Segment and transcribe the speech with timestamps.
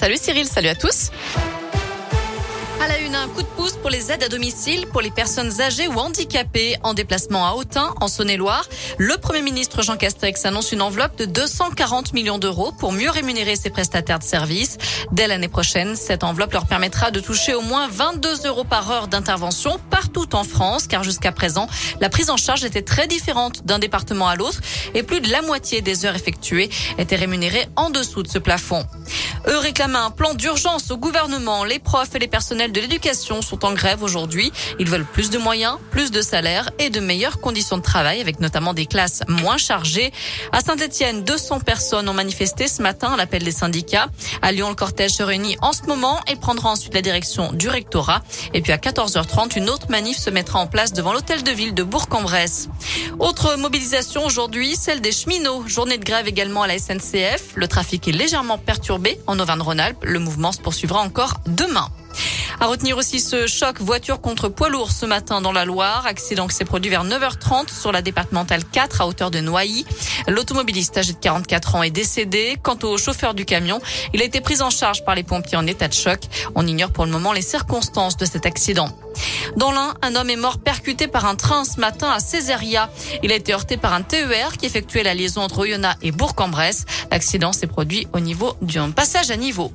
[0.00, 1.10] Salut Cyril, salut à tous.
[2.80, 5.60] À la une, un coup de pouce pour les aides à domicile pour les personnes
[5.60, 8.64] âgées ou handicapées en déplacement à Autun, en Saône-et-Loire.
[8.96, 13.56] Le Premier ministre Jean Castex annonce une enveloppe de 240 millions d'euros pour mieux rémunérer
[13.56, 14.78] ses prestataires de services.
[15.12, 19.06] Dès l'année prochaine, cette enveloppe leur permettra de toucher au moins 22 euros par heure
[19.06, 21.68] d'intervention partout en France, car jusqu'à présent,
[22.00, 24.62] la prise en charge était très différente d'un département à l'autre
[24.94, 28.86] et plus de la moitié des heures effectuées étaient rémunérées en dessous de ce plafond.
[29.48, 31.64] Eux réclament un plan d'urgence au gouvernement.
[31.64, 34.52] Les profs et les personnels de l'éducation sont en grève aujourd'hui.
[34.78, 38.40] Ils veulent plus de moyens, plus de salaires et de meilleures conditions de travail avec
[38.40, 40.12] notamment des classes moins chargées.
[40.52, 44.08] À Saint-Etienne, 200 personnes ont manifesté ce matin à l'appel des syndicats.
[44.42, 47.68] À Lyon, le cortège se réunit en ce moment et prendra ensuite la direction du
[47.68, 48.22] rectorat.
[48.52, 51.74] Et puis à 14h30, une autre manif se mettra en place devant l'hôtel de ville
[51.74, 52.68] de Bourg-en-Bresse.
[53.18, 55.64] Autre mobilisation aujourd'hui, celle des cheminots.
[55.66, 57.52] Journée de grève également à la SNCF.
[57.54, 60.04] Le trafic est légèrement perturbé en Auvergne-Rhône-Alpes.
[60.04, 61.88] Le mouvement se poursuivra encore demain.
[62.62, 66.04] À retenir aussi ce choc voiture contre poids lourd ce matin dans la Loire.
[66.06, 69.86] Accident qui s'est produit vers 9h30 sur la départementale 4 à hauteur de Noailly.
[70.28, 72.58] L'automobiliste âgé de 44 ans est décédé.
[72.62, 73.80] Quant au chauffeur du camion,
[74.12, 76.20] il a été pris en charge par les pompiers en état de choc.
[76.54, 78.90] On ignore pour le moment les circonstances de cet accident.
[79.56, 82.90] Dans l'un, un homme est mort percuté par un train ce matin à Césaria.
[83.22, 86.84] Il a été heurté par un TER qui effectuait la liaison entre Oyonnax et Bourg-en-Bresse.
[87.10, 89.72] L'accident s'est produit au niveau d'un passage à niveau.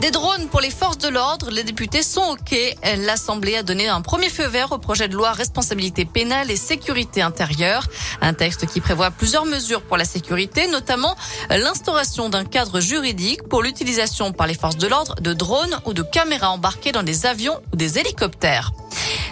[0.00, 2.56] Des drones pour les forces de l'ordre, les députés sont OK.
[3.04, 7.20] L'Assemblée a donné un premier feu vert au projet de loi responsabilité pénale et sécurité
[7.20, 7.86] intérieure.
[8.22, 11.14] Un texte qui prévoit plusieurs mesures pour la sécurité, notamment
[11.50, 16.02] l'instauration d'un cadre juridique pour l'utilisation par les forces de l'ordre de drones ou de
[16.02, 18.72] caméras embarquées dans des avions ou des hélicoptères.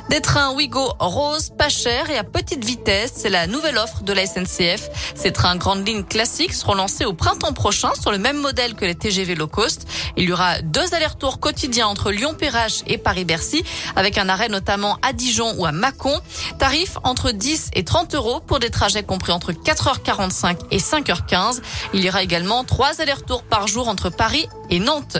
[0.08, 4.14] Des trains Ouigo rose, pas cher et à petite vitesse, c'est la nouvelle offre de
[4.14, 4.88] la SNCF.
[5.14, 8.86] Ces trains grande ligne classiques seront lancés au printemps prochain sur le même modèle que
[8.86, 9.86] les TGV low cost.
[10.16, 13.64] Il y aura deux allers-retours quotidiens entre Lyon-Perrache et Paris-Bercy,
[13.96, 16.18] avec un arrêt notamment à Dijon ou à Mâcon.
[16.58, 21.60] Tarif entre 10 et 30 euros pour des trajets compris entre 4h45 et 5h15.
[21.92, 25.18] Il y aura également trois allers-retours par jour entre Paris et Nantes.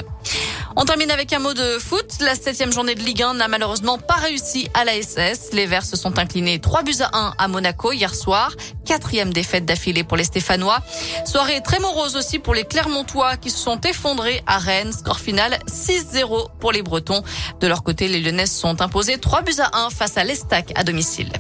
[0.80, 2.18] On termine avec un mot de foot.
[2.20, 5.48] La septième journée de Ligue 1 n'a malheureusement pas réussi à la SS.
[5.52, 8.52] Les Verts se sont inclinés 3 buts à 1 à Monaco hier soir.
[8.86, 10.78] Quatrième défaite d'affilée pour les Stéphanois.
[11.24, 14.92] Soirée très morose aussi pour les Clermontois qui se sont effondrés à Rennes.
[14.92, 17.24] Score final 6-0 pour les Bretons.
[17.58, 20.84] De leur côté, les Lyonnais sont imposés 3 buts à 1 face à l'Estac à
[20.84, 21.32] domicile.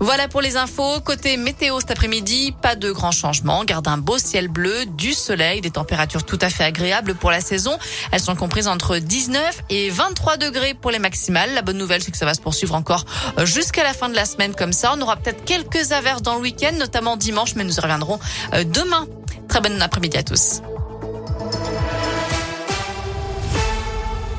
[0.00, 1.00] Voilà pour les infos.
[1.00, 3.64] Côté météo cet après-midi, pas de grands changements.
[3.64, 7.40] Garde un beau ciel bleu, du soleil, des températures tout à fait agréables pour la
[7.40, 7.78] saison.
[8.12, 11.54] Elles sont comprises entre 19 et 23 degrés pour les maximales.
[11.54, 13.04] La bonne nouvelle, c'est que ça va se poursuivre encore
[13.44, 14.94] jusqu'à la fin de la semaine comme ça.
[14.96, 18.18] On aura peut-être quelques averses dans le week-end, notamment dimanche, mais nous y reviendrons
[18.54, 19.06] euh, demain.
[19.48, 20.60] Très bon après-midi à tous.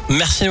[0.10, 0.46] Merci.